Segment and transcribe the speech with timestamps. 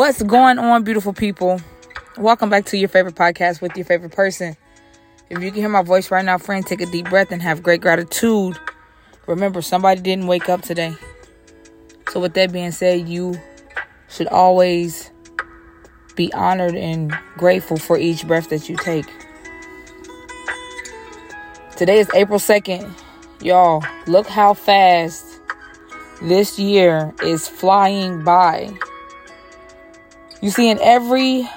[0.00, 1.60] What's going on, beautiful people?
[2.16, 4.56] Welcome back to your favorite podcast with your favorite person.
[5.28, 7.62] If you can hear my voice right now, friend, take a deep breath and have
[7.62, 8.58] great gratitude.
[9.26, 10.94] Remember, somebody didn't wake up today.
[12.08, 13.38] So, with that being said, you
[14.08, 15.10] should always
[16.16, 19.04] be honored and grateful for each breath that you take.
[21.76, 22.90] Today is April 2nd.
[23.42, 25.26] Y'all, look how fast
[26.22, 28.72] this year is flying by.
[30.42, 31.48] You see, in every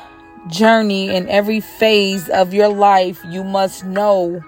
[0.49, 4.43] journey, in every phase of your life, you must know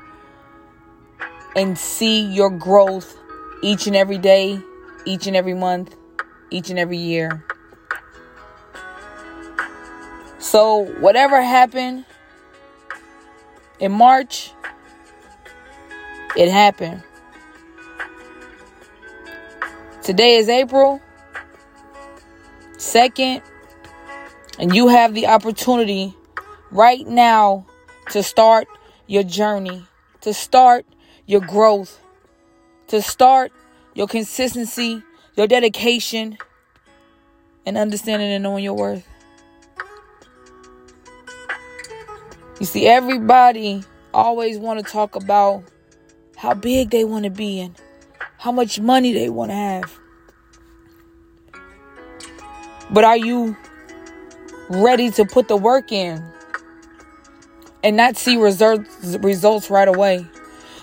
[1.56, 3.18] and see your growth
[3.62, 4.60] each and every day,
[5.06, 5.96] each and every month,
[6.52, 7.46] each and every year.
[10.38, 12.04] So, whatever happened
[13.80, 14.52] in March,
[16.36, 17.02] it happened.
[20.04, 21.02] Today is April
[22.78, 23.42] 2nd.
[24.58, 26.16] And you have the opportunity
[26.72, 27.66] right now
[28.12, 28.68] to start
[29.08, 29.86] your journey,
[30.22, 30.86] to start
[31.26, 32.00] your growth,
[32.88, 33.52] to start
[33.94, 35.04] your consistency,
[35.36, 36.38] your dedication,
[37.66, 39.08] and understanding and knowing your worth.
[42.60, 45.64] You see, everybody always want to talk about
[46.38, 47.76] how big they want to be and
[48.38, 50.00] how much money they want to have.
[52.92, 53.58] But are you
[54.70, 56.24] ready to put the work in
[57.84, 60.26] and not see results results right away?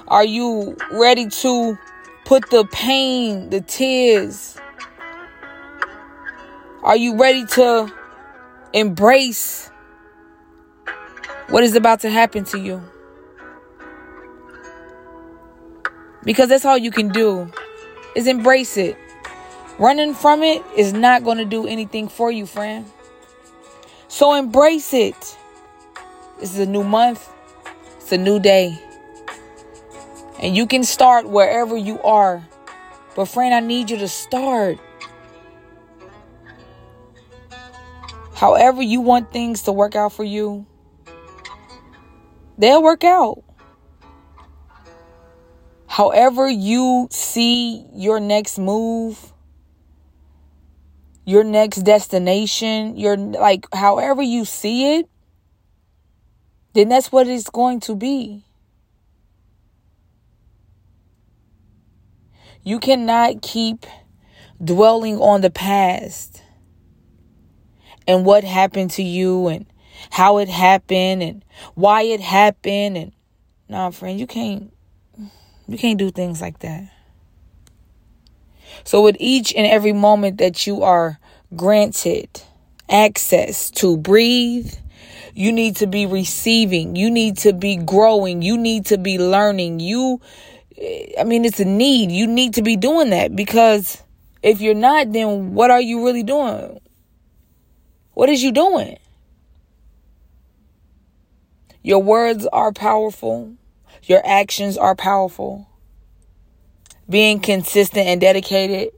[0.08, 1.78] Are you ready to
[2.24, 4.56] put the pain, the tears?
[6.82, 7.92] Are you ready to
[8.72, 9.70] embrace
[11.48, 12.82] what is about to happen to you?
[16.24, 17.50] Because that's all you can do
[18.14, 18.96] is embrace it.
[19.78, 22.86] Running from it is not going to do anything for you, friend.
[24.12, 25.16] So embrace it.
[26.38, 27.32] This is a new month,
[27.96, 28.78] it's a new day.
[30.38, 32.46] And you can start wherever you are.
[33.16, 34.78] But, friend, I need you to start.
[38.34, 40.66] However, you want things to work out for you,
[42.58, 43.42] they'll work out.
[45.86, 49.31] However, you see your next move,
[51.24, 55.08] your next destination, your like however you see it,
[56.74, 58.44] then that's what it's going to be.
[62.64, 63.86] You cannot keep
[64.62, 66.42] dwelling on the past
[68.06, 69.66] and what happened to you and
[70.10, 71.44] how it happened and
[71.74, 73.12] why it happened and
[73.68, 74.72] nah friend you can't
[75.66, 76.88] you can't do things like that
[78.84, 81.18] so, with each and every moment that you are
[81.54, 82.42] granted
[82.88, 84.74] access to breathe,
[85.34, 89.80] you need to be receiving, you need to be growing, you need to be learning.
[89.80, 90.20] You,
[90.76, 92.10] eh, I mean, it's a need.
[92.10, 94.02] You need to be doing that because
[94.42, 96.80] if you're not, then what are you really doing?
[98.14, 98.98] What is you doing?
[101.82, 103.54] Your words are powerful.
[104.04, 105.66] Your actions are powerful
[107.08, 108.92] being consistent and dedicated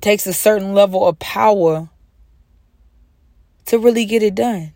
[0.00, 1.88] takes a certain level of power
[3.66, 4.72] to really get it done.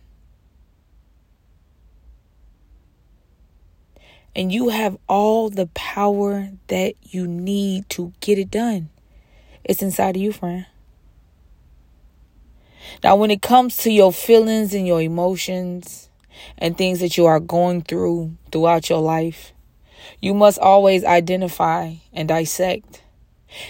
[4.34, 8.88] And you have all the power that you need to get it done.
[9.62, 10.66] It's inside of you, friend.
[13.04, 16.08] Now, when it comes to your feelings and your emotions
[16.58, 19.51] and things that you are going through throughout your life,
[20.20, 23.02] you must always identify and dissect.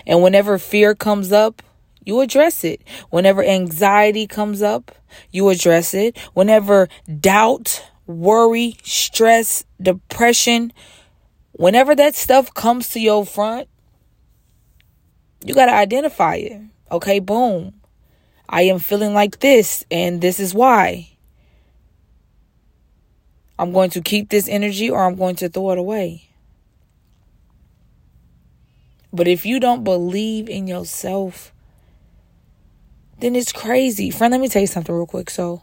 [0.06, 1.62] And whenever fear comes up,
[2.04, 2.82] you address it.
[3.10, 4.92] Whenever anxiety comes up,
[5.30, 6.18] you address it.
[6.34, 6.88] Whenever
[7.20, 10.72] doubt, worry, stress, depression,
[11.52, 13.68] whenever that stuff comes to your front,
[15.44, 16.60] you got to identify it.
[16.90, 17.74] Okay, boom.
[18.48, 21.11] I am feeling like this, and this is why.
[23.62, 26.28] I'm going to keep this energy or I'm going to throw it away.
[29.12, 31.52] But if you don't believe in yourself,
[33.20, 34.10] then it's crazy.
[34.10, 35.30] Friend, let me tell you something real quick.
[35.30, 35.62] So,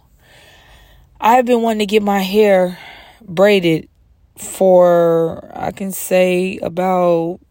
[1.19, 2.80] I've been wanting to get my hair
[3.22, 3.90] braided
[4.38, 7.42] for, I can say, about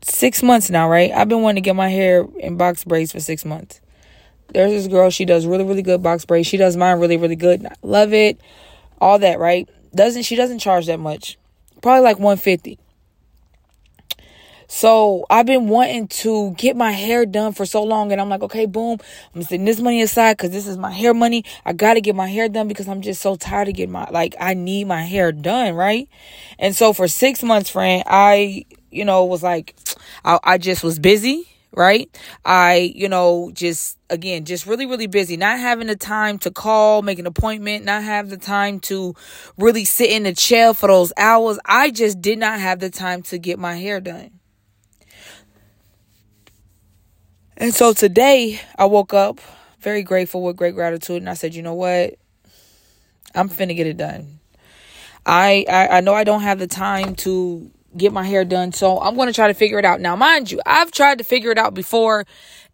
[0.00, 1.12] six months now, right?
[1.12, 3.80] I've been wanting to get my hair in box braids for six months.
[4.48, 6.48] There's this girl, she does really, really good box braids.
[6.48, 7.68] She does mine really, really good.
[7.82, 8.40] love it.
[9.00, 9.68] All that, right?
[9.94, 11.38] Doesn't she doesn't charge that much.
[11.80, 12.78] Probably like 150.
[14.74, 18.40] So I've been wanting to get my hair done for so long, and I'm like,
[18.40, 18.96] okay, boom,
[19.34, 21.44] I'm setting this money aside because this is my hair money.
[21.66, 24.08] I got to get my hair done because I'm just so tired of getting my
[24.10, 26.08] like I need my hair done, right?
[26.58, 29.76] And so for six months, friend, I you know was like,
[30.24, 32.10] I, I just was busy right?
[32.44, 37.02] I, you know, just again, just really, really busy, not having the time to call,
[37.02, 39.14] make an appointment, not have the time to
[39.56, 41.58] really sit in the chair for those hours.
[41.64, 44.40] I just did not have the time to get my hair done.
[47.56, 49.40] And so today I woke up
[49.78, 52.14] very grateful with great gratitude and I said, you know what?
[53.34, 54.40] I'm finna get it done.
[55.24, 58.72] I, I, I know I don't have the time to get my hair done.
[58.72, 60.00] So I'm going to try to figure it out.
[60.00, 62.24] Now, mind you, I've tried to figure it out before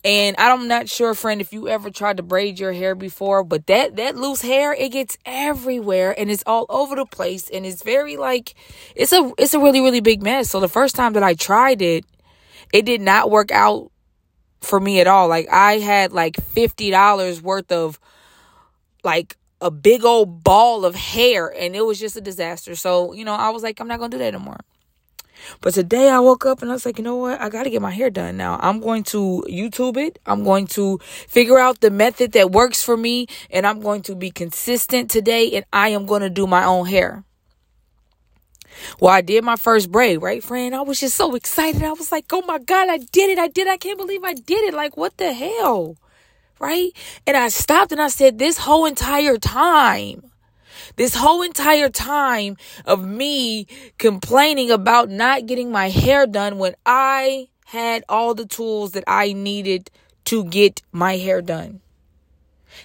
[0.04, 3.66] and I'm not sure, friend, if you ever tried to braid your hair before, but
[3.66, 7.82] that that loose hair, it gets everywhere and it's all over the place and it's
[7.82, 8.54] very like
[8.94, 10.50] it's a it's a really really big mess.
[10.50, 12.04] So the first time that I tried it,
[12.72, 13.90] it did not work out
[14.60, 15.26] for me at all.
[15.28, 17.98] Like I had like $50 worth of
[19.02, 22.76] like a big old ball of hair and it was just a disaster.
[22.76, 24.60] So, you know, I was like I'm not going to do that anymore.
[25.60, 27.40] But today I woke up and I was like, you know what?
[27.40, 28.58] I got to get my hair done now.
[28.60, 30.18] I'm going to YouTube it.
[30.26, 34.14] I'm going to figure out the method that works for me and I'm going to
[34.14, 37.24] be consistent today and I am going to do my own hair.
[39.00, 40.74] Well, I did my first braid, right, friend?
[40.74, 41.82] I was just so excited.
[41.82, 43.38] I was like, oh my God, I did it.
[43.38, 43.66] I did.
[43.66, 44.74] I can't believe I did it.
[44.74, 45.96] Like, what the hell?
[46.60, 46.90] Right?
[47.26, 50.27] And I stopped and I said, this whole entire time,
[50.98, 53.66] this whole entire time of me
[53.96, 59.32] complaining about not getting my hair done when I had all the tools that I
[59.32, 59.90] needed
[60.26, 61.80] to get my hair done.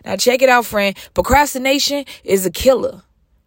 [0.06, 0.96] Now, check it out, friend.
[1.14, 3.02] Procrastination is a killer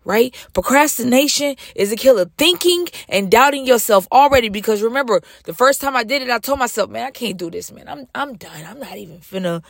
[0.07, 0.35] right?
[0.55, 2.27] Procrastination is a killer.
[2.39, 6.61] Thinking and doubting yourself already because remember, the first time I did it, I told
[6.61, 7.89] myself, man, I can't do this, man.
[7.89, 8.65] I'm I'm done.
[8.65, 9.62] I'm not even finna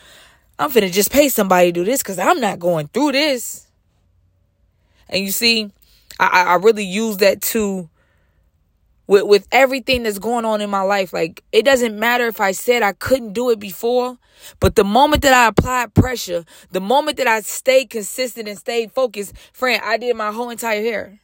[0.59, 3.66] I'm finna just pay somebody to do this cuz I'm not going through this.
[5.09, 5.71] And you see,
[6.19, 7.89] I, I really use that too
[9.07, 11.13] with with everything that's going on in my life.
[11.13, 14.17] Like it doesn't matter if I said I couldn't do it before,
[14.59, 18.91] but the moment that I applied pressure, the moment that I stayed consistent and stayed
[18.91, 21.19] focused, friend, I did my whole entire hair.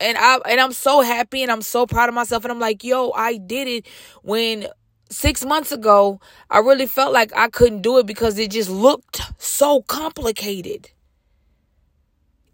[0.00, 2.44] And I and I'm so happy and I'm so proud of myself.
[2.44, 3.86] And I'm like, yo, I did it
[4.22, 4.68] when
[5.10, 6.20] six months ago
[6.50, 10.90] I really felt like I couldn't do it because it just looked so complicated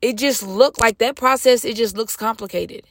[0.05, 2.85] it just looked like that process, it just looks complicated.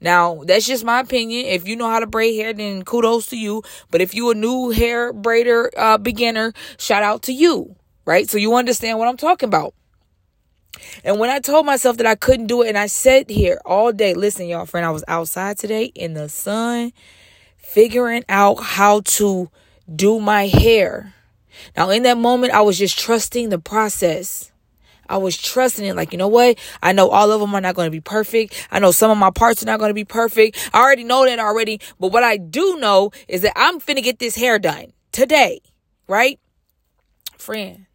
[0.00, 1.46] Now, that's just my opinion.
[1.46, 3.62] If you know how to braid hair, then kudos to you.
[3.90, 7.74] But if you a new hair braider uh, beginner, shout out to you,
[8.04, 8.30] right?
[8.30, 9.74] So you understand what I'm talking about.
[11.02, 13.92] And when I told myself that I couldn't do it, and I sat here all
[13.92, 16.92] day, listen, y'all, friend, I was outside today in the sun,
[17.56, 19.50] figuring out how to
[19.92, 21.14] do my hair.
[21.76, 24.52] Now, in that moment, I was just trusting the process.
[25.08, 25.96] I was trusting it.
[25.96, 26.58] Like, you know what?
[26.82, 28.68] I know all of them are not going to be perfect.
[28.70, 30.70] I know some of my parts are not going to be perfect.
[30.72, 31.80] I already know that already.
[31.98, 35.60] But what I do know is that I'm finna get this hair done today,
[36.08, 36.38] right?
[37.36, 37.86] Friend,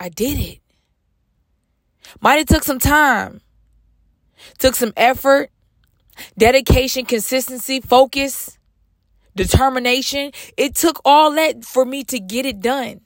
[0.00, 0.58] I did it.
[2.20, 3.40] Might have took some time,
[4.58, 5.50] took some effort,
[6.36, 8.58] dedication, consistency, focus,
[9.34, 10.32] determination.
[10.56, 13.00] It took all that for me to get it done.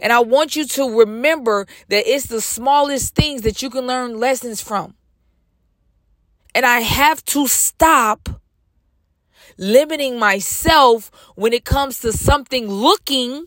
[0.00, 4.18] And I want you to remember that it's the smallest things that you can learn
[4.18, 4.94] lessons from.
[6.54, 8.28] And I have to stop
[9.58, 13.46] limiting myself when it comes to something looking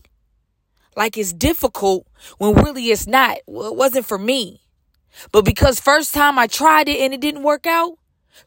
[0.95, 2.05] like it's difficult
[2.37, 3.37] when really it's not.
[3.47, 4.61] Well, it wasn't for me.
[5.31, 7.97] But because first time I tried it and it didn't work out,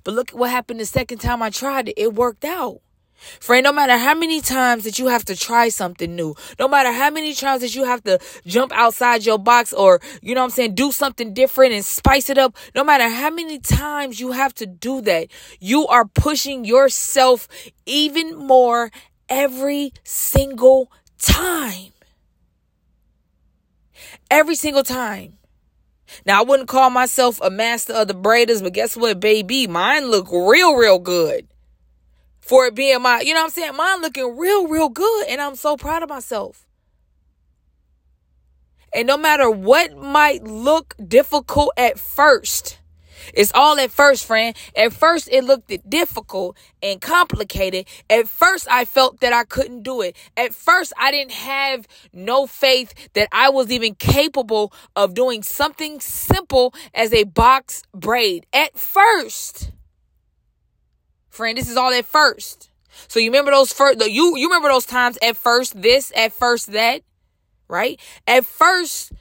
[0.02, 2.80] but look at what happened the second time I tried it, it worked out.
[3.40, 6.92] Friend, no matter how many times that you have to try something new, no matter
[6.92, 10.46] how many times that you have to jump outside your box or, you know what
[10.46, 14.32] I'm saying, do something different and spice it up, no matter how many times you
[14.32, 15.28] have to do that,
[15.60, 17.48] you are pushing yourself
[17.86, 18.90] even more
[19.28, 21.92] every single time.
[24.30, 25.38] Every single time.
[26.26, 29.66] Now, I wouldn't call myself a master of the braiders, but guess what, baby?
[29.66, 31.48] Mine look real, real good
[32.44, 33.76] for it being my, you know what I'm saying?
[33.76, 35.28] Mine looking real, real good.
[35.28, 36.66] And I'm so proud of myself.
[38.94, 42.78] And no matter what might look difficult at first,
[43.32, 44.54] it's all at first, friend.
[44.76, 47.86] At first, it looked difficult and complicated.
[48.10, 50.14] At first, I felt that I couldn't do it.
[50.36, 56.00] At first, I didn't have no faith that I was even capable of doing something
[56.00, 58.46] simple as a box braid.
[58.52, 59.70] At first.
[61.34, 62.70] Friend, this is all at first.
[63.08, 66.70] So you remember those first you you remember those times at first this, at first
[66.72, 67.02] that,
[67.66, 68.00] right?
[68.28, 69.12] At first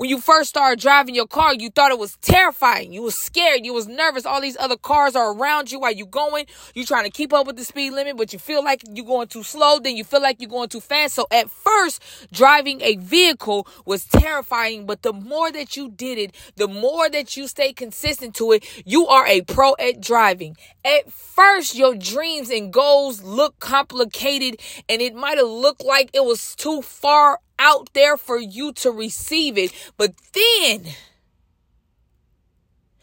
[0.00, 2.90] when you first started driving your car, you thought it was terrifying.
[2.90, 3.66] You was scared.
[3.66, 4.24] You was nervous.
[4.24, 6.46] All these other cars are around you while you going.
[6.72, 9.28] You trying to keep up with the speed limit, but you feel like you're going
[9.28, 9.78] too slow.
[9.78, 11.16] Then you feel like you're going too fast.
[11.16, 12.02] So at first,
[12.32, 14.86] driving a vehicle was terrifying.
[14.86, 18.64] But the more that you did it, the more that you stay consistent to it,
[18.86, 20.56] you are a pro at driving.
[20.82, 26.24] At first, your dreams and goals look complicated and it might have looked like it
[26.24, 29.72] was too far out there for you to receive it.
[29.96, 30.86] But then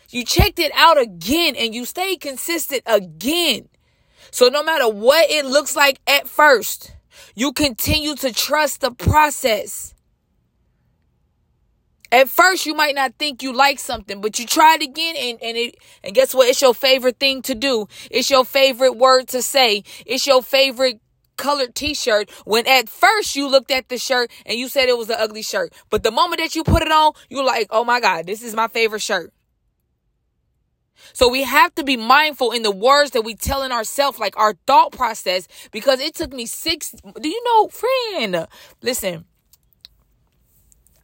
[0.10, 3.70] you checked it out again and you stayed consistent again.
[4.32, 6.94] So no matter what it looks like at first,
[7.36, 9.94] you continue to trust the process.
[12.12, 15.44] At first, you might not think you like something, but you try it again, and,
[15.44, 16.48] and it and guess what?
[16.48, 17.88] It's your favorite thing to do.
[18.10, 19.84] It's your favorite word to say.
[20.06, 21.02] It's your favorite
[21.38, 25.10] colored t-shirt when at first you looked at the shirt and you said it was
[25.10, 25.74] an ugly shirt.
[25.90, 28.56] But the moment that you put it on, you're like, oh my God, this is
[28.56, 29.32] my favorite shirt.
[31.14, 34.38] So we have to be mindful in the words that we tell in ourselves, like
[34.38, 36.94] our thought process, because it took me six.
[37.22, 38.48] Do you know, friend?
[38.82, 39.26] Listen,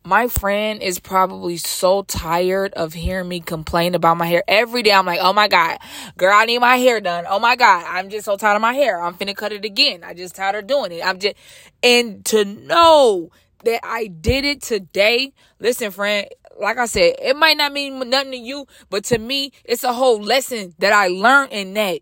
[0.06, 4.92] my friend is probably so tired of hearing me complain about my hair every day.
[4.92, 5.78] I'm like, oh my God,
[6.18, 7.26] girl, I need my hair done.
[7.28, 9.02] Oh my God, I'm just so tired of my hair.
[9.02, 10.04] I'm finna cut it again.
[10.04, 11.06] I just tired of doing it.
[11.06, 11.36] I'm just,
[11.82, 13.32] and to know
[13.64, 16.28] that I did it today, listen, friend,
[16.60, 19.94] like I said, it might not mean nothing to you, but to me, it's a
[19.94, 22.02] whole lesson that I learned in that.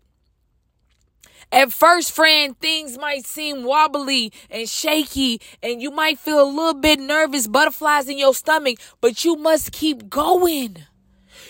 [1.52, 6.72] At first, friend, things might seem wobbly and shaky, and you might feel a little
[6.72, 10.78] bit nervous, butterflies in your stomach, but you must keep going.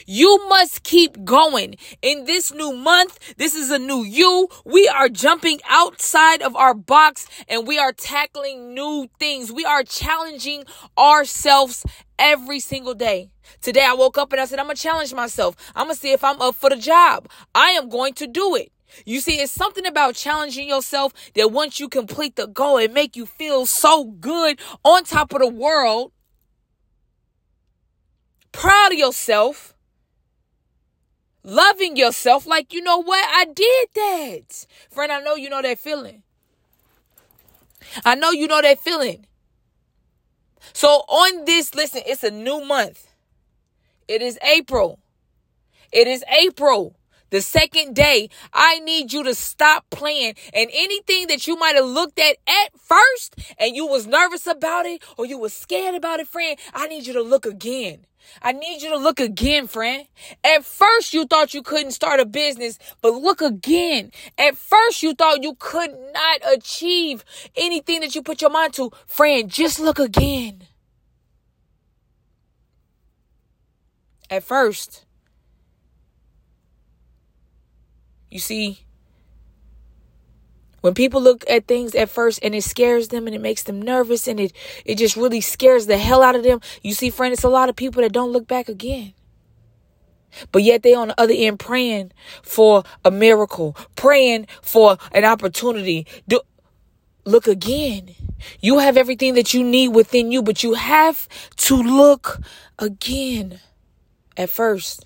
[0.05, 1.77] You must keep going.
[2.03, 4.49] In this new month, this is a new you.
[4.65, 9.53] We are jumping outside of our box and we are tackling new things.
[9.53, 10.65] We are challenging
[10.99, 11.87] ourselves
[12.19, 13.31] every single day.
[13.61, 15.55] Today I woke up and I said, I'm going to challenge myself.
[15.77, 17.29] I'm going to see if I'm up for the job.
[17.55, 18.73] I am going to do it.
[19.05, 23.17] You see, it's something about challenging yourself that once you complete the goal, it make
[23.17, 26.13] you feel so good on top of the world,
[28.53, 29.75] proud of yourself,
[31.43, 32.47] loving yourself.
[32.47, 33.25] Like, you know what?
[33.29, 34.67] I did that.
[34.91, 36.23] Friend, I know you know that feeling.
[38.05, 39.27] I know you know that feeling.
[40.73, 43.09] So on this, listen, it's a new month.
[44.09, 44.99] It is April.
[45.93, 46.97] It is April
[47.33, 50.35] the second day, I need you to stop playing.
[50.53, 54.85] And anything that you might have looked at at first and you was nervous about
[54.85, 58.05] it or you was scared about it, friend, I need you to look again.
[58.43, 60.07] I need you to look again, friend.
[60.45, 64.13] At first, you thought you couldn't start a business, but look again.
[64.37, 67.25] At first, you thought you could not achieve
[67.57, 68.91] anything that you put your mind to.
[69.07, 70.65] Friend, just look again.
[74.29, 75.07] At first,
[78.33, 78.87] You see,
[80.81, 83.83] when people look at things at first and it scares them and it makes them
[83.83, 84.55] nervous and it,
[84.87, 87.69] it just really scares the hell out of them, you see, friend, it's a lot
[87.69, 89.13] of people that don't look back again.
[90.51, 92.13] But yet they on the other end praying
[92.43, 96.07] for a miracle, praying for an opportunity.
[96.27, 96.41] Do,
[97.27, 98.15] look again.
[98.61, 102.41] You have everything that you need within you, but you have to look
[102.79, 103.61] again
[104.39, 105.05] at first.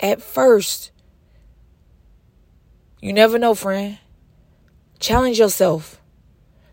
[0.00, 0.90] At first.
[3.00, 3.98] You never know, friend.
[4.98, 6.00] Challenge yourself.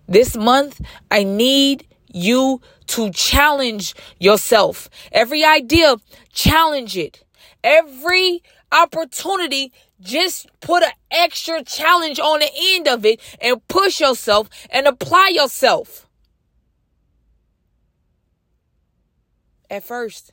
[0.07, 4.89] This month, I need you to challenge yourself.
[5.11, 5.97] Every idea,
[6.31, 7.23] challenge it.
[7.63, 14.49] Every opportunity, just put an extra challenge on the end of it and push yourself
[14.69, 16.07] and apply yourself.
[19.69, 20.31] At first.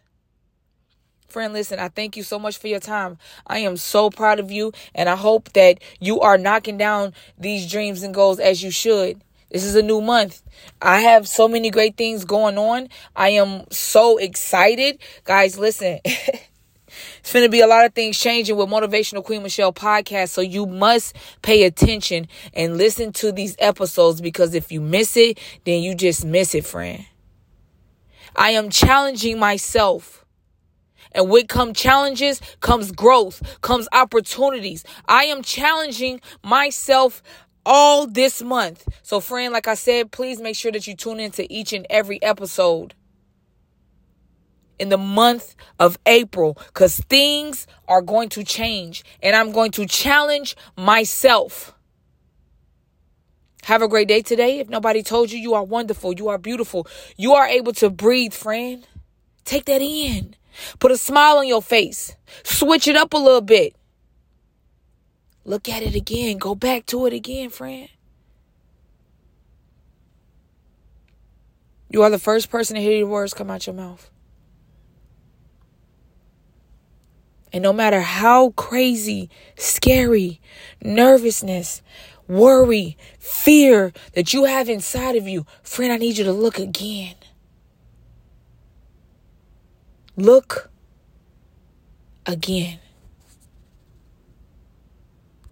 [1.31, 3.17] Friend, listen, I thank you so much for your time.
[3.47, 7.71] I am so proud of you, and I hope that you are knocking down these
[7.71, 9.23] dreams and goals as you should.
[9.51, 10.43] This is a new month.
[10.83, 12.89] I have so many great things going on.
[13.15, 14.99] I am so excited.
[15.23, 16.01] Guys, listen.
[16.05, 20.31] it's going to be a lot of things changing with Motivational Queen Michelle podcast.
[20.31, 25.39] So you must pay attention and listen to these episodes because if you miss it,
[25.65, 27.07] then you just miss it, friend.
[28.35, 30.20] I am challenging myself
[31.13, 34.85] and with come challenges comes growth, comes opportunities.
[35.09, 37.23] I am challenging myself
[37.67, 38.89] all this month.
[39.03, 42.23] So, friend, like I said, please make sure that you tune into each and every
[42.23, 42.95] episode.
[44.79, 49.87] in the month of April because things are going to change and I'm going to
[49.87, 51.75] challenge myself.
[53.65, 54.59] Have a great day today.
[54.59, 56.15] If nobody told you, you are wonderful.
[56.15, 56.87] You are beautiful.
[57.17, 58.87] You are able to breathe, friend.
[59.45, 60.35] Take that in.
[60.79, 62.17] Put a smile on your face.
[62.43, 63.75] Switch it up a little bit.
[65.45, 66.39] Look at it again.
[66.39, 67.89] Go back to it again, friend.
[71.89, 74.11] You are the first person to hear your words come out your mouth.
[77.53, 80.41] And no matter how crazy, scary,
[80.83, 81.83] nervousness,
[82.29, 87.17] worry, fear that you have inside of you, friend, I need you to look again.
[90.17, 90.71] Look
[92.27, 92.79] again.